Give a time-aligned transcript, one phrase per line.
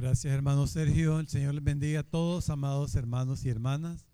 [0.00, 1.18] Gracias hermano Sergio.
[1.18, 4.06] El Señor les bendiga a todos, amados hermanos y hermanas,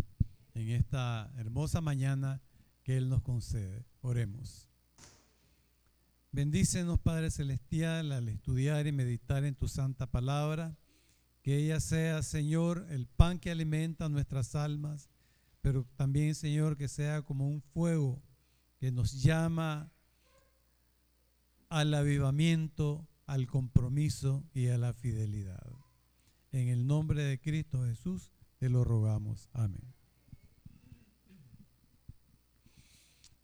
[0.55, 2.41] en esta hermosa mañana
[2.85, 3.85] que Él nos concede.
[4.01, 4.67] Oremos.
[6.33, 10.75] Bendícenos, Padre Celestial, al estudiar y meditar en tu santa palabra.
[11.43, 15.11] Que ella sea, Señor, el pan que alimenta nuestras almas,
[15.61, 18.23] pero también, Señor, que sea como un fuego
[18.79, 19.93] que nos llama
[21.69, 25.63] al avivamiento, al compromiso y a la fidelidad.
[26.53, 29.49] En el nombre de Cristo Jesús te lo rogamos.
[29.53, 29.95] Amén.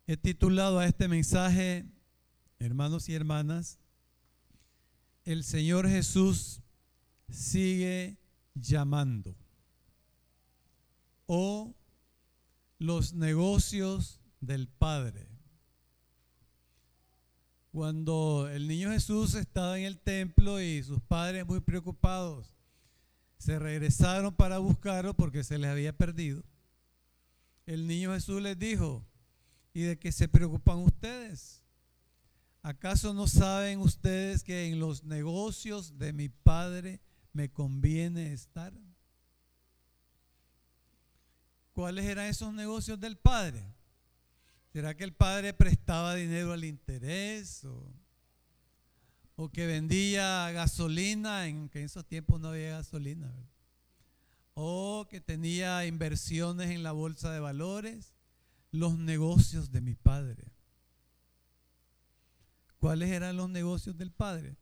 [0.07, 1.87] He titulado a este mensaje,
[2.59, 3.79] hermanos y hermanas,
[5.25, 6.63] el Señor Jesús
[7.29, 8.19] sigue
[8.55, 9.37] llamando.
[11.27, 11.75] O
[12.79, 15.30] los negocios del Padre.
[17.73, 22.53] Cuando el niño Jesús estaba en el templo y sus padres muy preocupados
[23.39, 26.43] se regresaron para buscarlo porque se les había perdido.
[27.65, 29.07] El niño Jesús les dijo,
[29.73, 31.63] ¿y de qué se preocupan ustedes?
[32.63, 37.01] ¿Acaso no saben ustedes que en los negocios de mi Padre
[37.33, 38.75] me conviene estar?
[41.73, 43.65] ¿Cuáles eran esos negocios del Padre?
[44.73, 47.67] ¿Será que el Padre prestaba dinero al interés?
[49.35, 53.35] ¿O, que vendía gasolina, en que en esos tiempos no había gasolina?
[54.55, 58.15] ¿O que tenía inversiones en la bolsa de valores?
[58.71, 60.45] Los negocios de mi Padre.
[62.79, 64.57] ¿Cuáles eran los negocios del Padre?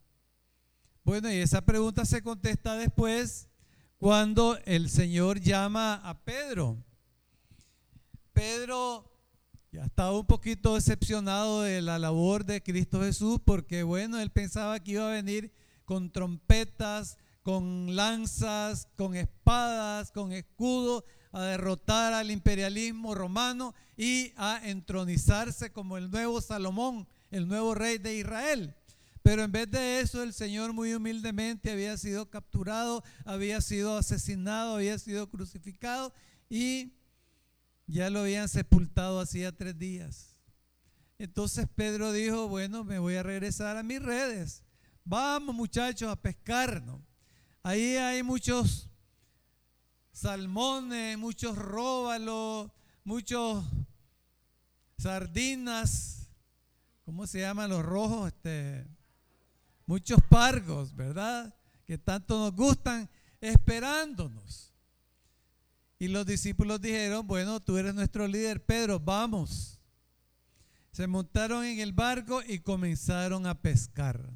[1.03, 3.47] Bueno, y esa pregunta se contesta después
[3.99, 6.83] cuando el Señor llama a Pedro.
[8.33, 9.18] Pedro
[9.71, 14.79] ya estaba un poquito decepcionado de la labor de Cristo Jesús porque, bueno, él pensaba
[14.79, 15.53] que iba a venir
[15.85, 24.59] con trompetas, con lanzas, con espadas, con escudos, a derrotar al imperialismo romano y a
[24.63, 28.75] entronizarse como el nuevo Salomón, el nuevo rey de Israel.
[29.21, 34.77] Pero en vez de eso, el Señor muy humildemente había sido capturado, había sido asesinado,
[34.77, 36.11] había sido crucificado
[36.49, 36.93] y
[37.89, 40.35] ya lo habían sepultado hacía tres días.
[41.17, 44.63] Entonces Pedro dijo, bueno, me voy a regresar a mis redes.
[45.03, 46.83] Vamos muchachos a pescar.
[47.63, 48.89] Ahí hay muchos
[50.11, 52.71] salmones, muchos róbalos,
[53.03, 53.65] muchos
[54.97, 56.29] sardinas.
[57.05, 58.27] ¿Cómo se llaman los rojos?
[58.27, 58.85] Este,
[59.87, 61.55] muchos pargos, ¿verdad?
[61.85, 63.09] Que tanto nos gustan
[63.41, 64.68] esperándonos.
[65.99, 69.81] Y los discípulos dijeron, bueno, tú eres nuestro líder, Pedro, vamos.
[70.93, 74.29] Se montaron en el barco y comenzaron a pescar.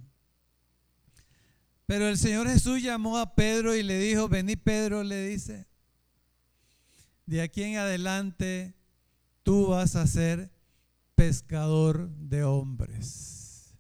[1.86, 5.66] Pero el Señor Jesús llamó a Pedro y le dijo, vení Pedro, le dice,
[7.26, 8.76] de aquí en adelante
[9.44, 10.52] tú vas a ser
[11.16, 13.74] pescador de hombres.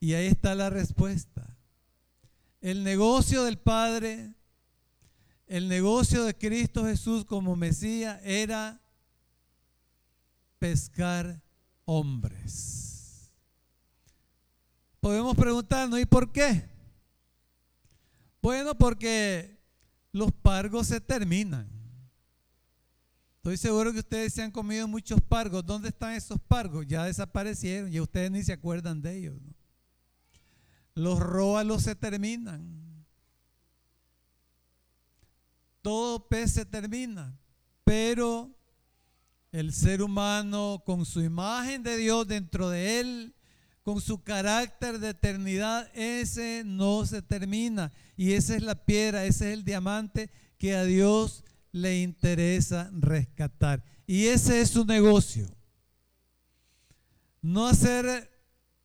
[0.00, 1.56] Y ahí está la respuesta.
[2.60, 4.34] El negocio del Padre
[5.52, 8.80] el negocio de Cristo Jesús como Mesías era
[10.58, 11.42] pescar
[11.84, 13.30] hombres.
[14.98, 16.70] Podemos preguntarnos, ¿y por qué?
[18.40, 19.60] Bueno, porque
[20.10, 21.68] los pargos se terminan.
[23.36, 25.66] Estoy seguro que ustedes se han comido muchos pargos.
[25.66, 26.86] ¿Dónde están esos pargos?
[26.86, 29.38] Ya desaparecieron y ustedes ni se acuerdan de ellos.
[30.94, 32.81] Los róbalos se terminan
[35.82, 37.38] todo pez se termina,
[37.84, 38.50] pero
[39.50, 43.34] el ser humano con su imagen de Dios dentro de él,
[43.82, 47.92] con su carácter de eternidad, ese no se termina.
[48.16, 53.84] Y esa es la piedra, ese es el diamante que a Dios le interesa rescatar.
[54.06, 55.48] Y ese es su negocio.
[57.40, 58.30] No hacer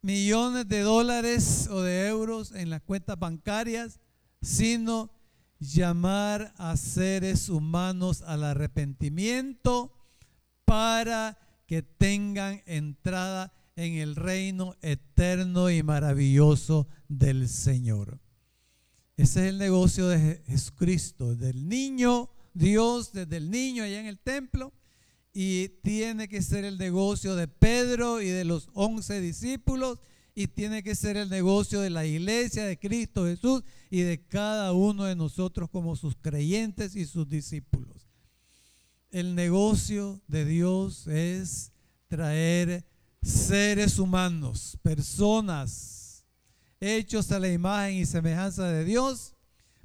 [0.02, 4.00] millones de dólares o de euros en las cuentas bancarias,
[4.42, 5.12] sino
[5.60, 9.94] llamar a seres humanos al arrepentimiento
[10.66, 18.20] para que tengan entrada en el reino eterno y maravilloso del Señor.
[19.16, 24.20] Ese es el negocio de Jesucristo, del niño Dios, desde el niño allá en el
[24.20, 24.74] templo,
[25.32, 30.00] y tiene que ser el negocio de Pedro y de los once discípulos
[30.38, 34.72] y tiene que ser el negocio de la iglesia de Cristo Jesús y de cada
[34.72, 38.08] uno de nosotros como sus creyentes y sus discípulos.
[39.10, 41.72] El negocio de Dios es
[42.08, 42.86] traer
[43.24, 46.24] seres humanos, personas
[46.80, 49.34] hechos a la imagen y semejanza de Dios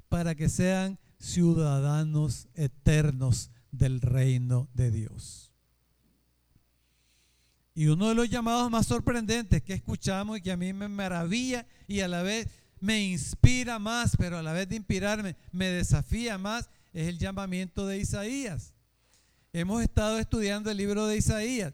[0.07, 5.52] para que sean ciudadanos eternos del reino de Dios.
[7.75, 11.65] Y uno de los llamados más sorprendentes que escuchamos y que a mí me maravilla
[11.87, 12.47] y a la vez
[12.79, 17.87] me inspira más, pero a la vez de inspirarme me desafía más, es el llamamiento
[17.87, 18.73] de Isaías.
[19.53, 21.73] Hemos estado estudiando el libro de Isaías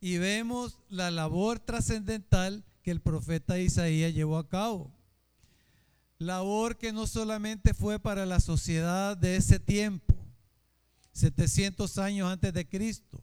[0.00, 4.92] y vemos la labor trascendental que el profeta Isaías llevó a cabo.
[6.18, 10.14] Labor que no solamente fue para la sociedad de ese tiempo,
[11.12, 13.22] 700 años antes de Cristo,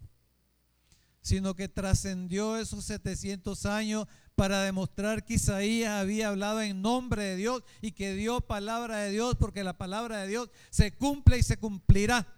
[1.27, 7.35] sino que trascendió esos 700 años para demostrar que Isaías había hablado en nombre de
[7.35, 11.43] Dios y que dio palabra de Dios, porque la palabra de Dios se cumple y
[11.43, 12.33] se cumplirá.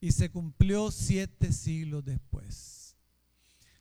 [0.00, 2.94] Y se cumplió siete siglos después.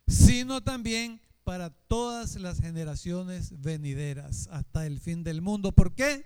[0.08, 5.74] Sino también para todas las generaciones venideras hasta el fin del mundo.
[5.74, 6.26] ¿Por qué?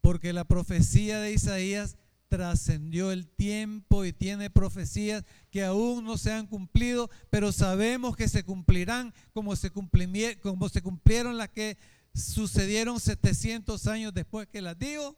[0.00, 1.96] Porque la profecía de Isaías
[2.28, 8.28] trascendió el tiempo y tiene profecías que aún no se han cumplido, pero sabemos que
[8.28, 11.78] se cumplirán como se, como se cumplieron las que
[12.14, 15.16] sucedieron 700 años después que las digo,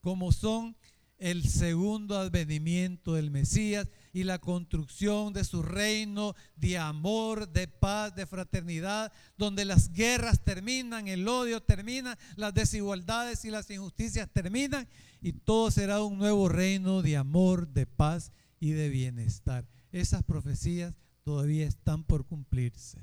[0.00, 0.76] como son
[1.18, 8.14] el segundo advenimiento del Mesías y la construcción de su reino de amor, de paz,
[8.14, 14.88] de fraternidad, donde las guerras terminan, el odio termina, las desigualdades y las injusticias terminan
[15.20, 19.68] y todo será un nuevo reino de amor, de paz y de bienestar.
[19.92, 20.94] Esas profecías
[21.24, 22.98] todavía están por cumplirse.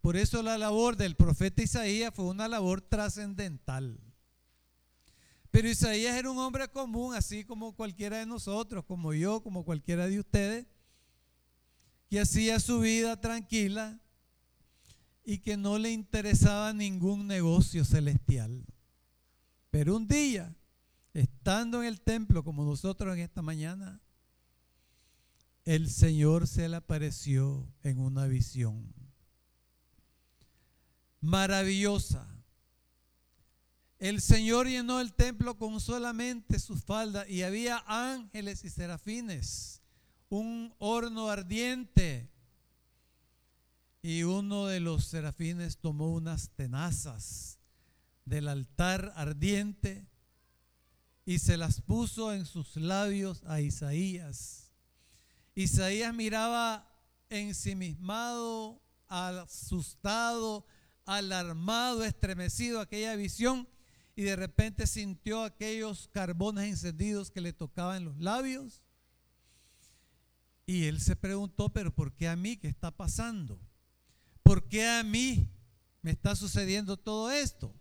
[0.00, 4.00] Por eso la labor del profeta Isaías fue una labor trascendental.
[5.50, 10.06] Pero Isaías era un hombre común, así como cualquiera de nosotros, como yo, como cualquiera
[10.06, 10.66] de ustedes,
[12.08, 14.00] que hacía su vida tranquila
[15.24, 18.64] y que no le interesaba ningún negocio celestial.
[19.70, 20.54] Pero un día,
[21.14, 24.00] estando en el templo como nosotros en esta mañana,
[25.64, 28.92] el Señor se le apareció en una visión
[31.20, 32.26] maravillosa
[34.00, 39.82] el Señor llenó el templo con solamente sus faldas y había ángeles y serafines,
[40.30, 42.30] un horno ardiente.
[44.02, 47.58] Y uno de los serafines tomó unas tenazas
[48.24, 50.08] del altar ardiente
[51.26, 54.72] y se las puso en sus labios a Isaías.
[55.54, 56.90] Isaías miraba
[57.28, 60.64] ensimismado, asustado,
[61.04, 63.68] alarmado, estremecido aquella visión
[64.14, 68.82] y de repente sintió aquellos carbones encendidos que le tocaban los labios.
[70.66, 72.56] Y él se preguntó, pero ¿por qué a mí?
[72.56, 73.60] ¿Qué está pasando?
[74.42, 75.48] ¿Por qué a mí
[76.02, 77.74] me está sucediendo todo esto?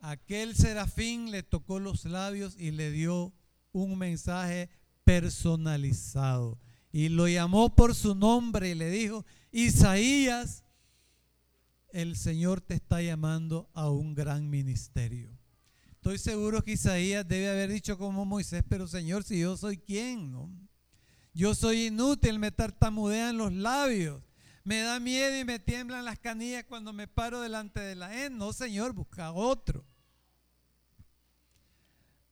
[0.00, 3.32] Aquel serafín le tocó los labios y le dio
[3.72, 4.68] un mensaje
[5.04, 6.58] personalizado.
[6.92, 10.63] Y lo llamó por su nombre y le dijo, Isaías,
[11.94, 15.30] el Señor te está llamando a un gran ministerio.
[15.92, 20.32] Estoy seguro que Isaías debe haber dicho como Moisés, pero Señor, si yo soy quién,
[20.32, 20.50] ¿no?
[21.32, 24.20] Yo soy inútil, me tartamudean los labios,
[24.64, 28.38] me da miedo y me tiemblan las canillas cuando me paro delante de la gente.
[28.38, 29.86] No, Señor, busca otro.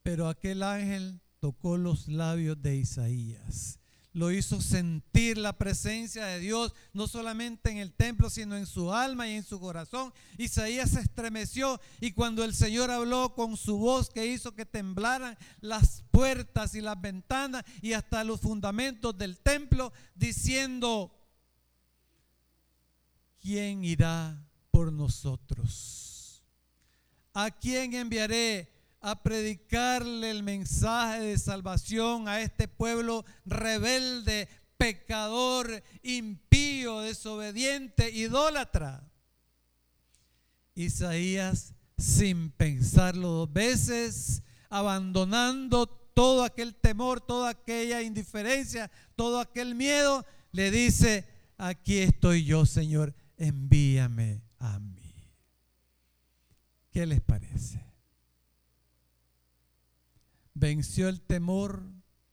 [0.03, 3.79] Pero aquel ángel tocó los labios de Isaías
[4.13, 8.93] lo hizo sentir la presencia de Dios, no solamente en el templo, sino en su
[8.93, 10.13] alma y en su corazón.
[10.37, 15.39] Isaías se estremeció y cuando el Señor habló con su voz que hizo que temblaran
[15.61, 21.15] las puertas y las ventanas y hasta los fundamentos del templo, diciendo,
[23.41, 26.43] ¿quién irá por nosotros?
[27.33, 28.71] ¿A quién enviaré?
[29.03, 39.09] A predicarle el mensaje de salvación a este pueblo rebelde, pecador, impío, desobediente, idólatra.
[40.75, 50.25] Isaías, sin pensarlo dos veces, abandonando todo aquel temor, toda aquella indiferencia, todo aquel miedo,
[50.53, 51.27] le dice,
[51.59, 55.13] aquí estoy yo, Señor, envíame a mí.
[56.93, 57.92] ¿Qué les parece?
[60.63, 61.83] Venció el temor,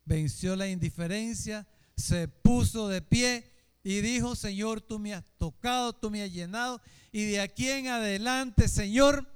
[0.05, 1.67] venció la indiferencia,
[1.98, 3.51] se puso de pie
[3.83, 6.79] y dijo, Señor, tú me has tocado, tú me has llenado,
[7.12, 9.27] y de aquí en adelante, Señor,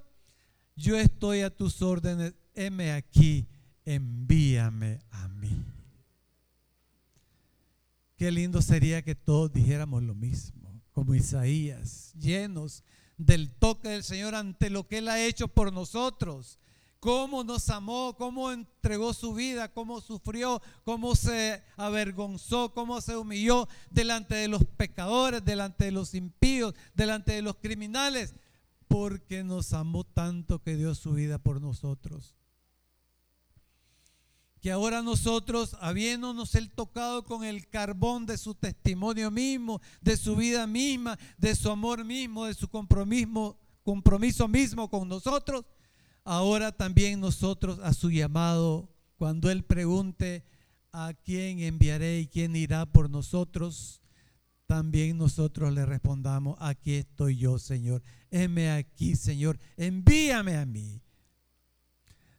[0.76, 3.48] yo estoy a tus órdenes, heme aquí,
[3.84, 5.64] envíame a mí.
[8.16, 12.84] Qué lindo sería que todos dijéramos lo mismo, como Isaías, llenos
[13.16, 16.60] del toque del Señor ante lo que Él ha hecho por nosotros
[17.04, 23.68] cómo nos amó, cómo entregó su vida, cómo sufrió, cómo se avergonzó, cómo se humilló
[23.90, 28.34] delante de los pecadores, delante de los impíos, delante de los criminales,
[28.88, 32.34] porque nos amó tanto que dio su vida por nosotros.
[34.62, 40.66] Que ahora nosotros, habiéndonos tocado con el carbón de su testimonio mismo, de su vida
[40.66, 45.66] misma, de su amor mismo, de su compromiso mismo con nosotros,
[46.24, 50.44] ahora también nosotros a su llamado, cuando Él pregunte
[50.92, 54.00] a quién enviaré y quién irá por nosotros,
[54.66, 58.02] también nosotros le respondamos, aquí estoy yo, Señor.
[58.30, 59.58] Heme aquí, Señor.
[59.76, 61.02] Envíame a mí.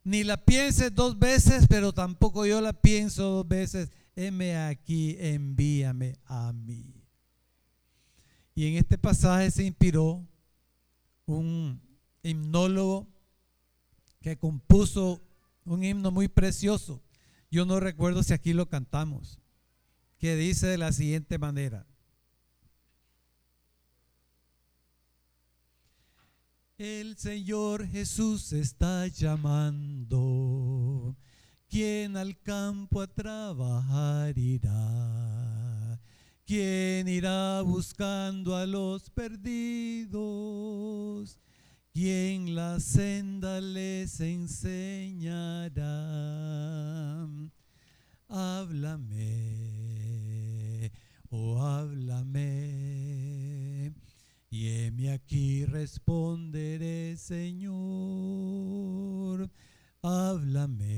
[0.03, 3.89] Ni la pienses dos veces, pero tampoco yo la pienso dos veces.
[4.15, 7.03] Heme aquí, envíame a mí.
[8.53, 10.25] Y en este pasaje se inspiró
[11.25, 11.81] un
[12.23, 13.14] himnólogo
[14.25, 15.21] que compuso
[15.65, 17.03] un himno muy precioso.
[17.51, 19.39] Yo no recuerdo si aquí lo cantamos,
[20.17, 21.85] que dice de la siguiente manera.
[26.79, 30.15] El Señor Jesús está llamando.
[31.69, 36.01] ¿Quién al campo a trabajar irá?
[36.47, 40.15] ¿Quién irá buscando a los perdidos?
[41.95, 45.85] Quien la senda les enseñará.
[48.27, 49.31] Háblame,
[51.29, 52.33] oh háblame,
[54.49, 57.79] y heme aquí responderé, Señor.
[60.01, 60.97] Háblame,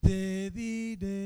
[0.00, 1.22] te diré,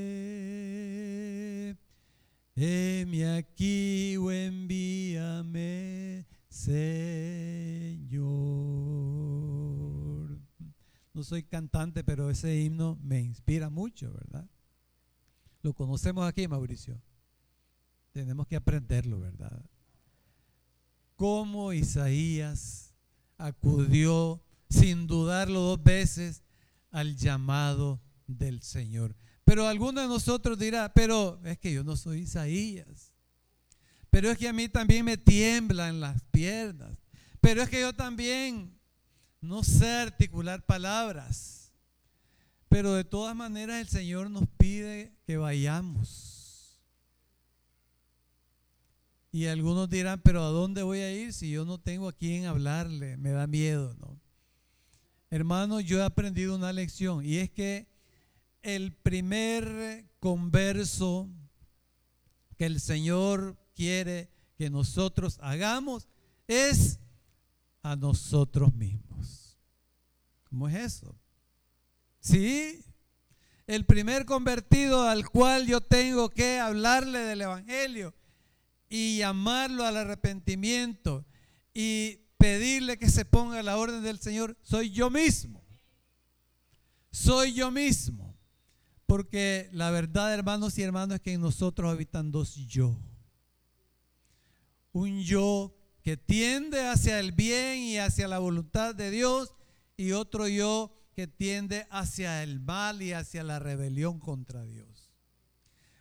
[2.54, 5.88] heme aquí o envíame
[6.58, 8.28] Señor.
[11.14, 14.48] No soy cantante, pero ese himno me inspira mucho, ¿verdad?
[15.62, 17.00] Lo conocemos aquí, Mauricio.
[18.12, 19.64] Tenemos que aprenderlo, ¿verdad?
[21.14, 22.92] Cómo Isaías
[23.36, 26.42] acudió sin dudarlo dos veces
[26.90, 29.14] al llamado del Señor.
[29.44, 33.07] Pero alguno de nosotros dirá, pero es que yo no soy Isaías.
[34.10, 36.96] Pero es que a mí también me tiemblan las piernas.
[37.40, 38.78] Pero es que yo también
[39.40, 41.72] no sé articular palabras.
[42.68, 46.38] Pero de todas maneras el Señor nos pide que vayamos.
[49.30, 52.46] Y algunos dirán, pero ¿a dónde voy a ir si yo no tengo a quién
[52.46, 53.16] hablarle?
[53.18, 54.18] Me da miedo, ¿no?
[55.30, 57.86] Hermano, yo he aprendido una lección y es que
[58.62, 61.28] el primer converso
[62.56, 66.08] que el Señor quiere que nosotros hagamos
[66.48, 66.98] es
[67.80, 69.56] a nosotros mismos.
[70.50, 71.14] ¿Cómo es eso?
[72.18, 72.84] Sí,
[73.68, 78.16] el primer convertido al cual yo tengo que hablarle del Evangelio
[78.88, 81.24] y llamarlo al arrepentimiento
[81.72, 85.64] y pedirle que se ponga la orden del Señor, soy yo mismo.
[87.12, 88.36] Soy yo mismo.
[89.06, 92.98] Porque la verdad, hermanos y hermanos, es que en nosotros habitan dos yo
[94.98, 99.54] un yo que tiende hacia el bien y hacia la voluntad de Dios
[99.96, 105.12] y otro yo que tiende hacia el mal y hacia la rebelión contra Dios.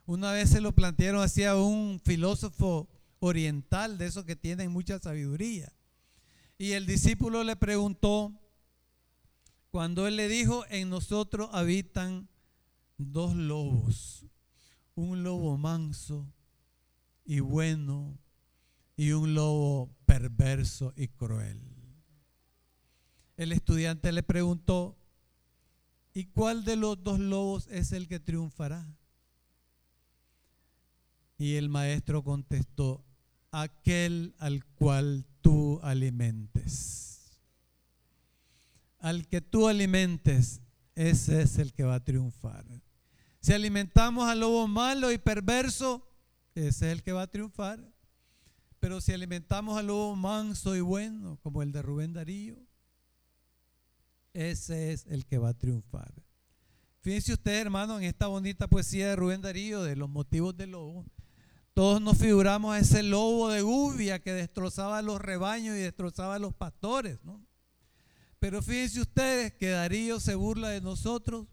[0.06, 2.89] Una vez se lo plantearon hacia un filósofo
[3.20, 5.72] oriental de esos que tienen mucha sabiduría.
[6.58, 8.34] Y el discípulo le preguntó,
[9.70, 12.30] cuando él le dijo, en nosotros habitan
[12.98, 14.25] dos lobos,
[14.96, 16.34] un lobo manso
[17.25, 18.18] y bueno
[18.98, 21.62] y un lobo perverso y cruel.
[23.38, 24.98] El estudiante le preguntó,
[26.13, 28.92] ¿y cuál de los dos lobos es el que triunfará?
[31.38, 33.06] Y el maestro contestó,
[33.51, 37.39] aquel al cual tú alimentes.
[38.98, 40.62] Al que tú alimentes,
[40.96, 42.66] ese es el que va a triunfar.
[43.39, 46.10] Si alimentamos al lobo malo y perverso,
[46.56, 47.80] ese es el que va a triunfar.
[48.79, 52.57] Pero si alimentamos al lobo manso y bueno, como el de Rubén Darío,
[54.34, 56.13] ese es el que va a triunfar.
[57.00, 61.05] Fíjense usted, hermano, en esta bonita poesía de Rubén Darío, de los motivos del lobo,
[61.74, 66.39] todos nos figuramos a ese lobo de Gubia que destrozaba los rebaños y destrozaba a
[66.39, 67.46] los pastores, ¿no?
[68.39, 71.48] Pero fíjense ustedes que Darío se burla de nosotros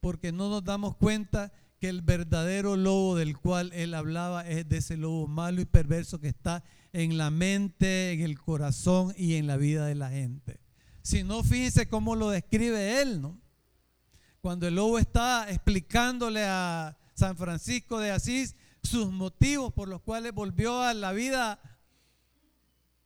[0.00, 4.76] porque no nos damos cuenta que el verdadero lobo del cual él hablaba es de
[4.76, 6.62] ese lobo malo y perverso que está
[6.92, 10.60] en la mente, en el corazón y en la vida de la gente.
[11.02, 13.36] sino fíjense cómo lo describe él, ¿no?
[14.40, 20.32] Cuando el lobo está explicándole a San Francisco de Asís sus motivos por los cuales
[20.32, 21.58] volvió a la vida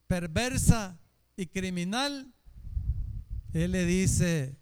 [0.07, 1.01] perversa
[1.35, 2.31] y criminal,
[3.55, 4.59] él le dice,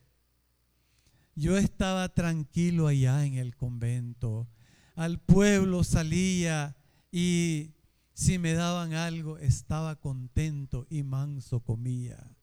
[1.35, 4.49] yo estaba tranquilo allá en el convento,
[4.95, 6.77] al pueblo salía
[7.11, 7.73] y
[8.13, 12.37] si me daban algo estaba contento y manso comía.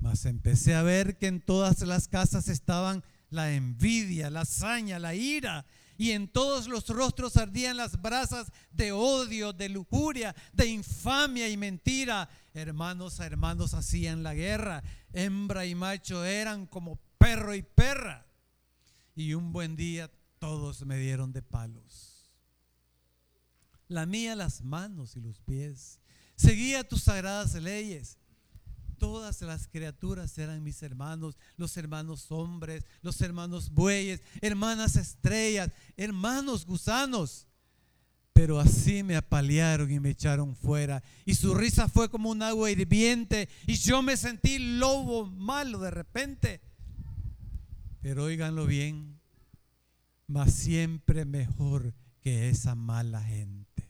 [0.00, 5.14] Mas empecé a ver que en todas las casas estaban la envidia, la hazaña, la
[5.14, 5.66] ira,
[5.96, 11.56] y en todos los rostros ardían las brasas de odio, de lujuria, de infamia y
[11.56, 12.28] mentira.
[12.54, 18.26] Hermanos a hermanos hacían la guerra, hembra y macho eran como perro y perra.
[19.14, 22.30] Y un buen día todos me dieron de palos.
[23.88, 26.00] La mía las manos y los pies.
[26.36, 28.18] Seguía tus sagradas leyes
[28.98, 36.66] todas las criaturas eran mis hermanos, los hermanos hombres, los hermanos bueyes, hermanas estrellas, hermanos
[36.66, 37.46] gusanos.
[38.32, 41.02] Pero así me apalearon y me echaron fuera.
[41.24, 43.48] Y su risa fue como un agua hirviente.
[43.66, 46.60] Y yo me sentí lobo malo de repente.
[48.00, 49.20] Pero óiganlo bien,
[50.26, 53.88] más siempre mejor que esa mala gente.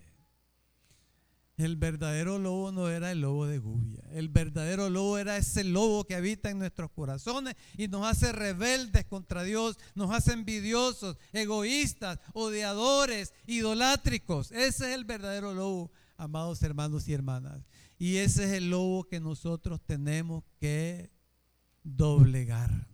[1.59, 4.05] El verdadero lobo no era el lobo de Gubia.
[4.12, 9.05] El verdadero lobo era ese lobo que habita en nuestros corazones y nos hace rebeldes
[9.07, 14.53] contra Dios, nos hace envidiosos, egoístas, odiadores, idolátricos.
[14.53, 17.67] Ese es el verdadero lobo, amados hermanos y hermanas.
[17.99, 21.11] Y ese es el lobo que nosotros tenemos que
[21.83, 22.87] doblegar.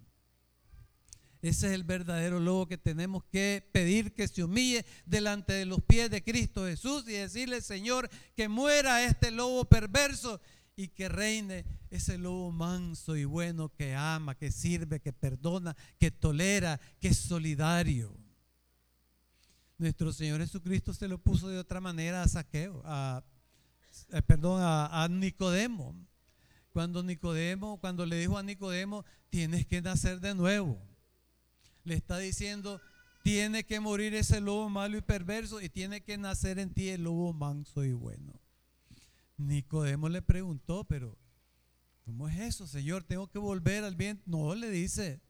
[1.44, 5.82] Ese es el verdadero lobo que tenemos que pedir que se humille delante de los
[5.82, 10.40] pies de Cristo Jesús y decirle, Señor, que muera este lobo perverso
[10.74, 16.10] y que reine ese lobo manso y bueno que ama, que sirve, que perdona, que
[16.10, 18.16] tolera, que es solidario.
[19.76, 23.22] Nuestro Señor Jesucristo se lo puso de otra manera a Saqueo, a,
[24.12, 25.94] eh, perdón, a, a Nicodemo.
[26.72, 30.93] Cuando Nicodemo, cuando le dijo a Nicodemo, tienes que nacer de nuevo
[31.84, 32.80] le está diciendo,
[33.22, 37.04] tiene que morir ese lobo malo y perverso y tiene que nacer en ti el
[37.04, 38.40] lobo manso y bueno.
[39.36, 41.18] Nicodemo le preguntó, pero
[42.04, 43.04] ¿cómo es eso, Señor?
[43.04, 44.22] ¿Tengo que volver al bien?
[44.26, 45.20] No, le dice,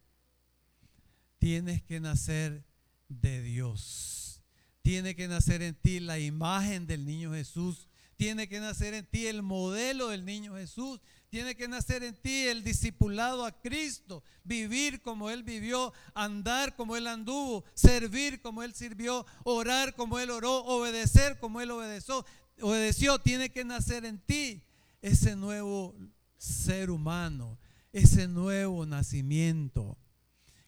[1.38, 2.64] tienes que nacer
[3.09, 4.43] de Dios.
[4.83, 7.88] Tiene que nacer en ti la imagen del niño Jesús.
[8.16, 11.00] Tiene que nacer en ti el modelo del niño Jesús.
[11.31, 16.96] Tiene que nacer en ti el discipulado a Cristo, vivir como Él vivió, andar como
[16.96, 22.24] Él anduvo, servir como Él sirvió, orar como Él oró, obedecer como Él obedeció.
[22.61, 23.18] obedeció.
[23.18, 24.62] Tiene que nacer en ti
[25.03, 25.96] ese nuevo
[26.38, 27.59] ser humano,
[27.92, 29.98] ese nuevo nacimiento.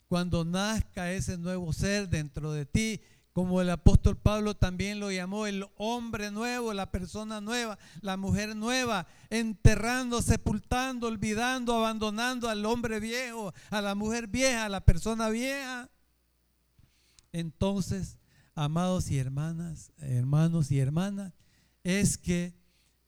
[0.08, 3.00] Cuando nazca ese nuevo ser dentro de ti,
[3.36, 8.56] como el apóstol Pablo también lo llamó, el hombre nuevo, la persona nueva, la mujer
[8.56, 15.28] nueva, enterrando, sepultando, olvidando, abandonando al hombre viejo, a la mujer vieja, a la persona
[15.28, 15.90] vieja.
[17.30, 18.16] Entonces,
[18.54, 21.34] amados y hermanas, hermanos y hermanas,
[21.84, 22.54] es que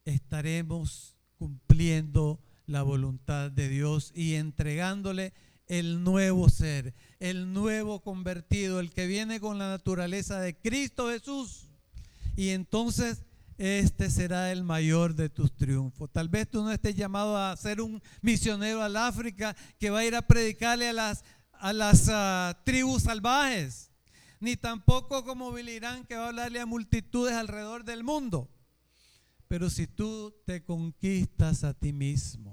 [0.05, 5.33] estaremos cumpliendo la voluntad de Dios y entregándole
[5.65, 11.67] el nuevo ser, el nuevo convertido, el que viene con la naturaleza de Cristo Jesús.
[12.35, 13.23] Y entonces
[13.59, 16.09] este será el mayor de tus triunfos.
[16.09, 20.05] Tal vez tú no estés llamado a ser un misionero al África que va a
[20.05, 23.91] ir a predicarle a las, a las ah, tribus salvajes,
[24.39, 28.49] ni tampoco como Bilirán que va a hablarle a multitudes alrededor del mundo.
[29.49, 32.48] Pero si tú te conquistas a ti mismo,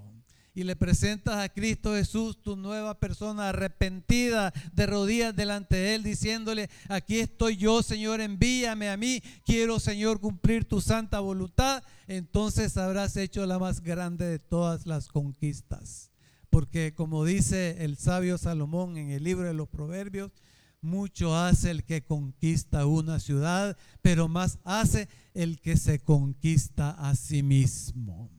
[0.57, 6.03] y le presentas a Cristo Jesús, tu nueva persona arrepentida de rodillas delante de Él,
[6.03, 12.79] diciéndole, aquí estoy yo, Señor, envíame a mí, quiero, Señor, cumplir tu santa voluntad, entonces
[12.79, 16.11] habrás hecho la más grande de todas las conquistas.
[16.49, 20.33] Porque como dice el sabio Salomón en el libro de los Proverbios,
[20.81, 27.15] mucho hace el que conquista una ciudad, pero más hace el que se conquista a
[27.15, 28.31] sí mismo.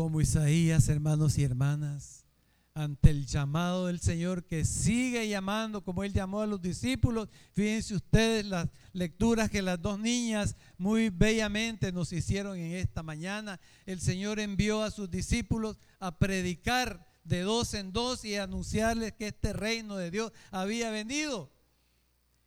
[0.00, 2.24] Como Isaías, hermanos y hermanas,
[2.72, 7.28] ante el llamado del Señor que sigue llamando como Él llamó a los discípulos.
[7.52, 13.60] Fíjense ustedes las lecturas que las dos niñas muy bellamente nos hicieron en esta mañana.
[13.84, 19.12] El Señor envió a sus discípulos a predicar de dos en dos y a anunciarles
[19.12, 21.52] que este reino de Dios había venido.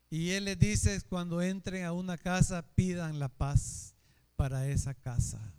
[0.09, 3.93] Y Él les dice, cuando entren a una casa, pidan la paz
[4.35, 5.52] para esa casa.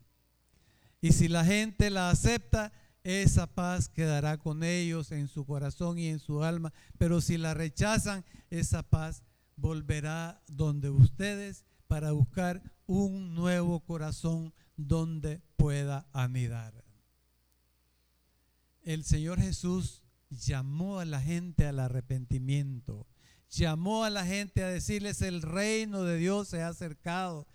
[1.04, 6.06] Y si la gente la acepta, esa paz quedará con ellos en su corazón y
[6.06, 6.72] en su alma.
[6.96, 9.22] Pero si la rechazan, esa paz
[9.54, 16.72] volverá donde ustedes para buscar un nuevo corazón donde pueda anidar.
[18.80, 23.06] El Señor Jesús llamó a la gente al arrepentimiento,
[23.50, 27.46] llamó a la gente a decirles el reino de Dios se ha acercado.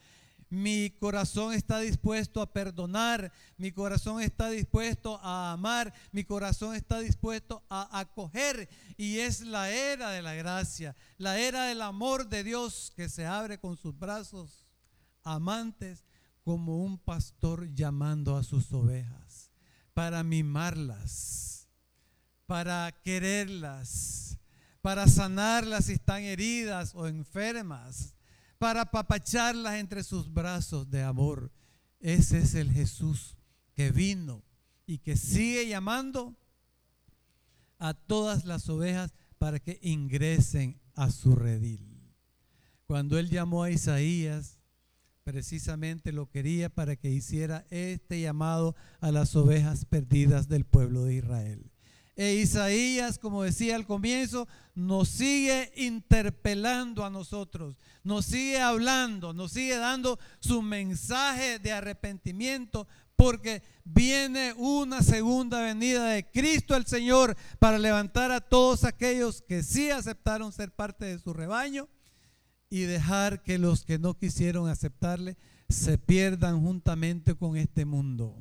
[0.50, 7.00] Mi corazón está dispuesto a perdonar, mi corazón está dispuesto a amar, mi corazón está
[7.00, 8.68] dispuesto a acoger.
[8.98, 13.28] Y es la era de la gracia, la era del amor de Dios que se
[13.28, 14.66] abre con sus brazos
[15.24, 16.04] amantes
[16.44, 19.52] como un pastor llamando a sus ovejas
[19.94, 21.68] para mimarlas,
[22.48, 24.40] para quererlas,
[24.82, 28.16] para sanarlas si están heridas o enfermas
[28.60, 31.52] para apapacharlas entre sus brazos de amor.
[32.00, 33.36] Ese es el Jesús
[33.74, 34.44] que vino
[34.86, 36.36] y que sigue llamando
[37.80, 42.14] a todas las ovejas para que ingresen a su redil.
[42.86, 44.60] Cuando él llamó a Isaías,
[45.24, 51.16] precisamente lo quería para que hiciera este llamado a las ovejas perdidas del pueblo de
[51.16, 51.69] Israel.
[52.20, 59.54] E Isaías, como decía al comienzo, nos sigue interpelando a nosotros, nos sigue hablando, nos
[59.54, 67.38] sigue dando su mensaje de arrepentimiento, porque viene una segunda venida de Cristo el Señor
[67.58, 71.88] para levantar a todos aquellos que sí aceptaron ser parte de su rebaño
[72.70, 75.38] y dejar que los que no quisieron aceptarle
[75.70, 78.36] se pierdan juntamente con este mundo.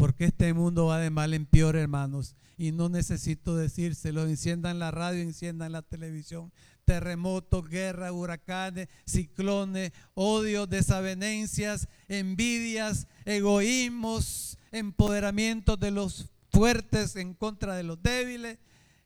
[0.00, 4.26] Porque este mundo va de mal en peor, hermanos y no necesito decírselo.
[4.26, 6.50] Enciendan la radio, enciendan la televisión.
[6.86, 17.82] Terremotos, guerra, huracanes, ciclones, odios, desavenencias, envidias, egoísmos, empoderamiento de los fuertes en contra de
[17.82, 18.56] los débiles,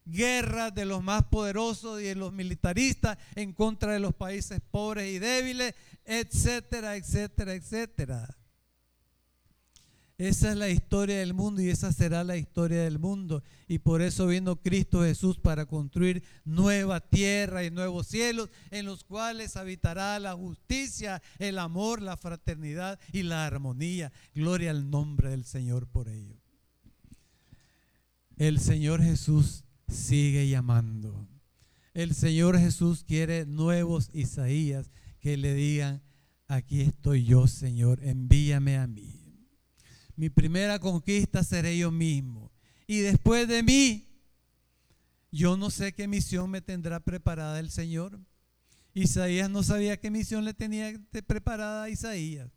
[0.05, 5.13] guerras de los más poderosos y de los militaristas en contra de los países pobres
[5.13, 8.37] y débiles, etcétera, etcétera, etcétera.
[10.17, 13.43] Esa es la historia del mundo y esa será la historia del mundo.
[13.67, 19.03] Y por eso vino Cristo Jesús para construir nueva tierra y nuevos cielos en los
[19.03, 24.13] cuales habitará la justicia, el amor, la fraternidad y la armonía.
[24.35, 26.37] Gloria al nombre del Señor por ello.
[28.37, 31.27] El Señor Jesús sigue llamando.
[31.93, 36.03] El Señor Jesús quiere nuevos Isaías que le digan,
[36.47, 39.24] aquí estoy yo, Señor, envíame a mí.
[40.17, 42.51] Mi primera conquista seré yo mismo.
[42.87, 44.07] Y después de mí,
[45.33, 48.21] yo no sé qué misión me tendrá preparada el Señor.
[48.95, 50.93] Isaías no sabía qué misión le tenía
[51.27, 52.49] preparada a Isaías.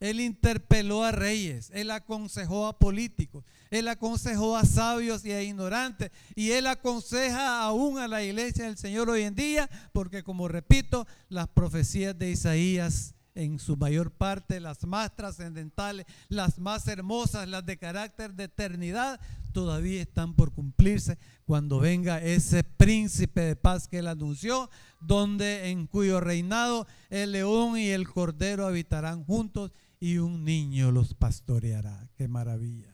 [0.00, 6.10] Él interpeló a reyes, él aconsejó a políticos, él aconsejó a sabios y a ignorantes,
[6.34, 11.06] y él aconseja aún a la iglesia del Señor hoy en día, porque como repito,
[11.28, 17.64] las profecías de Isaías en su mayor parte, las más trascendentales, las más hermosas, las
[17.64, 19.20] de carácter de eternidad,
[19.52, 25.86] todavía están por cumplirse cuando venga ese príncipe de paz que él anunció, donde en
[25.86, 32.08] cuyo reinado el león y el cordero habitarán juntos y un niño los pastoreará.
[32.16, 32.92] Qué maravilla.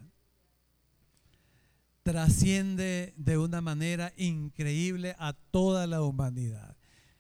[2.03, 6.77] Trasciende de una manera increíble a toda la humanidad.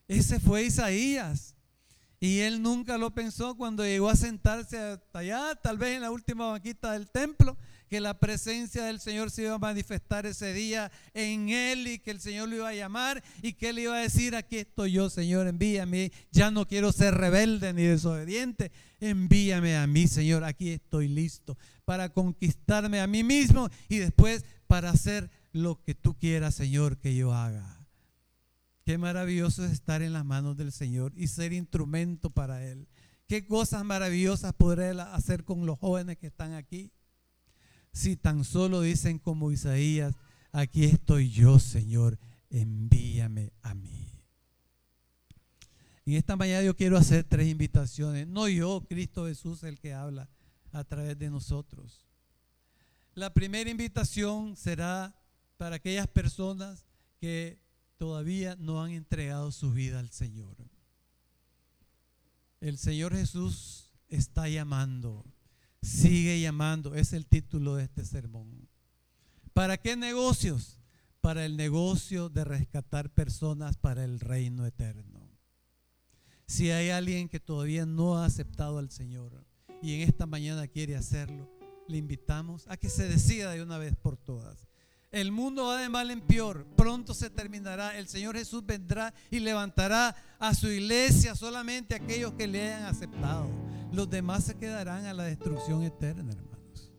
[0.07, 1.58] Ese fue Isaías.
[2.21, 6.49] Y él nunca lo pensó cuando llegó a sentarse allá, tal vez en la última
[6.51, 7.57] banquita del templo,
[7.89, 12.11] que la presencia del Señor se iba a manifestar ese día en él y que
[12.11, 15.09] el Señor lo iba a llamar y que él iba a decir, aquí estoy yo,
[15.11, 21.09] Señor, envíame, ya no quiero ser rebelde ni desobediente, envíame a mí, Señor, aquí estoy
[21.09, 26.99] listo para conquistarme a mí mismo y después para hacer lo que tú quieras, Señor,
[26.99, 27.78] que yo haga.
[28.88, 32.88] Qué maravilloso es estar en las manos del Señor y ser instrumento para Él.
[33.27, 36.90] Qué cosas maravillosas podré hacer con los jóvenes que están aquí.
[37.92, 40.14] Si tan solo dicen como Isaías,
[40.53, 44.24] aquí estoy yo, Señor, envíame a mí.
[46.07, 48.27] En esta mañana yo quiero hacer tres invitaciones.
[48.27, 50.31] No yo, Cristo Jesús, el que habla
[50.72, 52.07] a través de nosotros.
[53.12, 55.14] La primera invitación será
[55.59, 56.87] para aquellas personas
[57.20, 57.68] que
[57.99, 60.57] todavía no han entregado su vida al Señor.
[62.61, 65.25] El Señor Jesús está llamando,
[65.83, 68.69] sigue llamando, es el título de este sermón.
[69.53, 70.79] ¿Para qué negocios?
[71.21, 75.29] Para el negocio de rescatar personas para el reino eterno.
[76.47, 79.45] Si hay alguien que todavía no ha aceptado al Señor
[79.83, 81.51] y en esta mañana quiere hacerlo,
[81.89, 84.68] le invitamos a que se decida de una vez por todas.
[85.11, 87.97] El mundo va de mal en peor, pronto se terminará.
[87.97, 93.49] El Señor Jesús vendrá y levantará a su iglesia solamente aquellos que le hayan aceptado.
[93.90, 96.92] Los demás se quedarán a la destrucción eterna, hermanos.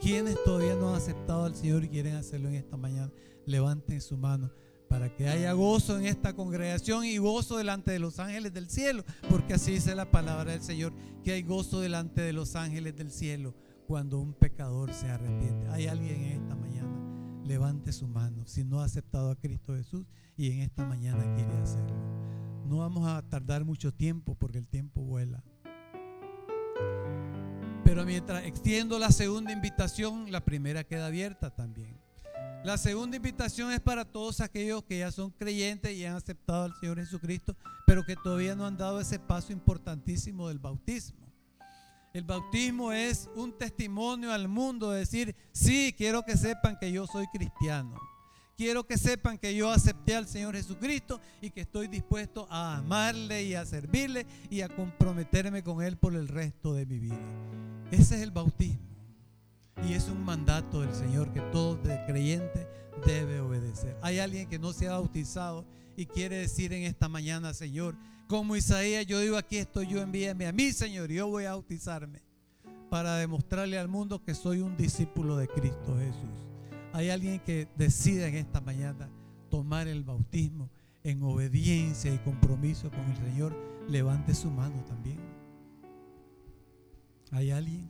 [0.00, 3.12] Quienes todavía no han aceptado al Señor y quieren hacerlo en esta mañana,
[3.46, 4.50] levanten su mano
[4.88, 9.04] para que haya gozo en esta congregación y gozo delante de los ángeles del cielo,
[9.28, 13.12] porque así dice la palabra del Señor, que hay gozo delante de los ángeles del
[13.12, 13.54] cielo
[13.86, 15.68] cuando un pecador se arrepiente.
[15.68, 16.69] Hay alguien en esta mañana,
[17.50, 21.52] levante su mano, si no ha aceptado a Cristo Jesús y en esta mañana quiere
[21.60, 21.96] hacerlo.
[22.68, 25.42] No vamos a tardar mucho tiempo porque el tiempo vuela.
[27.82, 31.98] Pero mientras extiendo la segunda invitación, la primera queda abierta también.
[32.62, 36.74] La segunda invitación es para todos aquellos que ya son creyentes y han aceptado al
[36.78, 41.29] Señor Jesucristo, pero que todavía no han dado ese paso importantísimo del bautismo.
[42.12, 47.06] El bautismo es un testimonio al mundo de decir, sí, quiero que sepan que yo
[47.06, 47.94] soy cristiano.
[48.56, 53.44] Quiero que sepan que yo acepté al Señor Jesucristo y que estoy dispuesto a amarle
[53.44, 57.18] y a servirle y a comprometerme con Él por el resto de mi vida.
[57.90, 58.90] Ese es el bautismo.
[59.88, 62.68] Y es un mandato del Señor que todo creyente
[63.06, 63.96] debe obedecer.
[64.02, 65.64] Hay alguien que no se ha bautizado
[65.96, 67.96] y quiere decir en esta mañana, Señor,
[68.30, 71.50] como Isaías, yo digo, aquí estoy yo, envíame a mí, Señor, y yo voy a
[71.50, 72.22] bautizarme
[72.88, 76.30] para demostrarle al mundo que soy un discípulo de Cristo Jesús.
[76.92, 79.10] Hay alguien que decida en esta mañana
[79.50, 80.70] tomar el bautismo
[81.02, 83.52] en obediencia y compromiso con el Señor.
[83.88, 85.18] Levante su mano también.
[87.32, 87.88] ¿Hay alguien?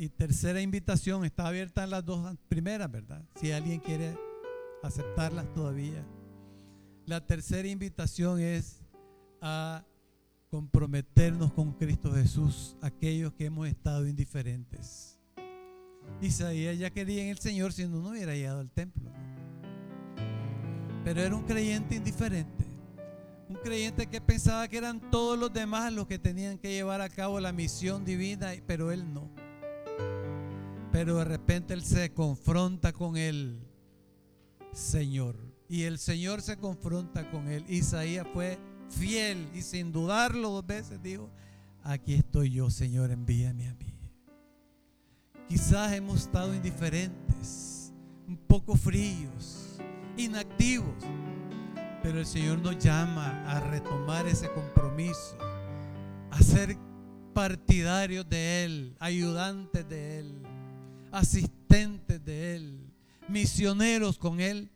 [0.00, 3.20] Y tercera invitación, está abierta en las dos primeras, ¿verdad?
[3.34, 4.16] Si alguien quiere
[4.80, 6.06] aceptarlas todavía.
[7.04, 8.80] La tercera invitación es
[9.40, 9.84] a
[10.50, 15.18] comprometernos con Cristo Jesús, aquellos que hemos estado indiferentes.
[16.22, 19.10] Isaías ya quería en el Señor si no, no hubiera llegado al templo.
[21.02, 22.64] Pero era un creyente indiferente.
[23.48, 27.08] Un creyente que pensaba que eran todos los demás los que tenían que llevar a
[27.08, 29.47] cabo la misión divina, pero él no.
[30.90, 33.58] Pero de repente él se confronta con el
[34.72, 35.36] Señor.
[35.68, 37.64] Y el Señor se confronta con él.
[37.68, 41.28] Isaías fue fiel y sin dudarlo dos veces dijo,
[41.82, 43.94] aquí estoy yo, Señor, envíame a mí.
[45.46, 47.92] Quizás hemos estado indiferentes,
[48.26, 49.78] un poco fríos,
[50.16, 51.04] inactivos,
[52.02, 55.36] pero el Señor nos llama a retomar ese compromiso,
[56.30, 56.76] a ser
[57.34, 60.47] partidarios de Él, ayudantes de Él
[61.12, 62.92] asistentes de Él,
[63.28, 64.70] misioneros con Él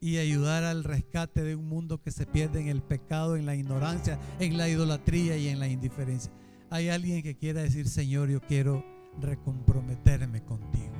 [0.00, 3.54] y ayudar al rescate de un mundo que se pierde en el pecado, en la
[3.54, 6.30] ignorancia, en la idolatría y en la indiferencia.
[6.70, 8.84] Hay alguien que quiera decir, Señor, yo quiero
[9.20, 10.92] recomprometerme contigo.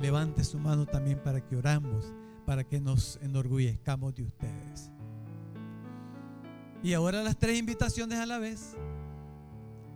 [0.00, 2.12] Levante su mano también para que oramos,
[2.46, 4.90] para que nos enorgullezcamos de ustedes.
[6.82, 8.76] Y ahora las tres invitaciones a la vez.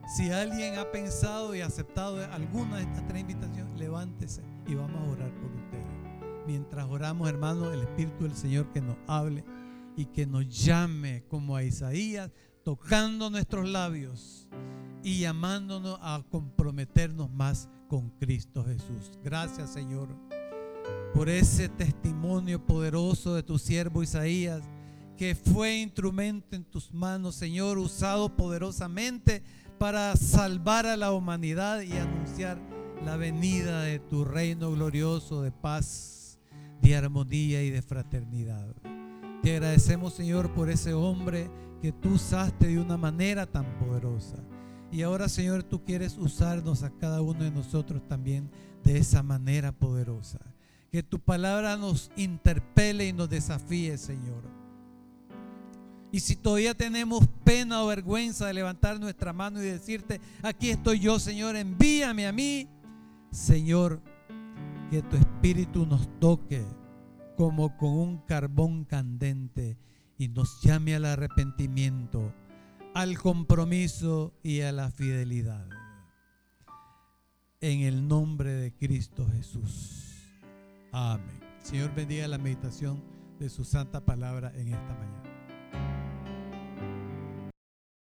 [0.08, 5.10] Si alguien ha pensado y aceptado alguna de estas tres invitaciones, levántese y vamos a
[5.10, 6.46] orar por ustedes.
[6.46, 9.44] Mientras oramos, hermanos, el Espíritu del Señor que nos hable
[9.98, 12.30] y que nos llame como a Isaías,
[12.64, 14.48] tocando nuestros labios
[15.02, 19.18] y llamándonos a comprometernos más con Cristo Jesús.
[19.22, 20.08] Gracias, Señor,
[21.12, 24.62] por ese testimonio poderoso de tu siervo Isaías,
[25.18, 29.42] que fue instrumento en tus manos, Señor, usado poderosamente
[29.78, 32.58] para salvar a la humanidad y anunciar
[33.04, 36.38] la venida de tu reino glorioso de paz,
[36.82, 38.74] de armonía y de fraternidad.
[39.42, 44.36] Te agradecemos, Señor, por ese hombre que tú usaste de una manera tan poderosa.
[44.90, 48.50] Y ahora, Señor, tú quieres usarnos a cada uno de nosotros también
[48.82, 50.40] de esa manera poderosa.
[50.90, 54.57] Que tu palabra nos interpele y nos desafíe, Señor
[56.10, 61.00] y si todavía tenemos pena o vergüenza de levantar nuestra mano y decirte, aquí estoy
[61.00, 62.66] yo, Señor, envíame a mí,
[63.30, 64.00] Señor,
[64.90, 66.64] que tu espíritu nos toque
[67.36, 69.76] como con un carbón candente
[70.16, 72.34] y nos llame al arrepentimiento,
[72.94, 75.68] al compromiso y a la fidelidad.
[77.60, 80.14] En el nombre de Cristo Jesús.
[80.90, 81.40] Amén.
[81.62, 83.02] Señor bendiga la meditación
[83.38, 85.27] de su santa palabra en esta mañana.